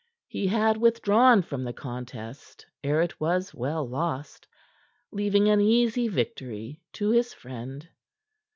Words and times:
He 0.27 0.47
had 0.47 0.77
withdrawn 0.77 1.43
from 1.43 1.63
the 1.63 1.73
contest 1.73 2.65
ere 2.83 3.01
it 3.03 3.19
was 3.19 3.53
well 3.53 3.87
lost, 3.87 4.47
leaving 5.11 5.47
an 5.47 5.61
easy 5.61 6.07
victory 6.07 6.81
to 6.93 7.11
his 7.11 7.35
friend. 7.35 7.87